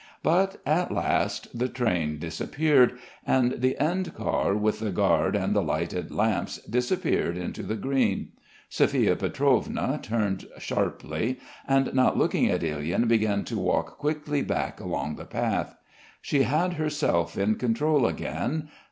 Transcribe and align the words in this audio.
But 0.23 0.59
at 0.65 0.91
last 0.91 1.55
the 1.55 1.69
train 1.69 2.17
disappeared, 2.17 2.97
and 3.23 3.51
the 3.61 3.79
end 3.79 4.15
car 4.15 4.55
with 4.55 4.79
the 4.79 4.89
guard 4.89 5.35
and 5.35 5.55
the 5.55 5.61
lighted 5.61 6.09
lamps 6.09 6.57
disappeared 6.63 7.37
into 7.37 7.61
the 7.61 7.75
green. 7.75 8.29
Sophia 8.67 9.15
Pietrovna 9.15 9.99
turned 10.01 10.47
sharply 10.57 11.37
and 11.67 11.93
not 11.93 12.17
looking 12.17 12.49
at 12.49 12.63
Ilyin 12.63 13.07
began 13.07 13.43
to 13.43 13.59
walk 13.59 13.99
quickly 13.99 14.41
back 14.41 14.79
along 14.79 15.17
the 15.17 15.25
path. 15.25 15.75
She 16.19 16.41
had 16.41 16.73
herself 16.73 17.37
in 17.37 17.53
control 17.57 18.07
again. 18.07 18.69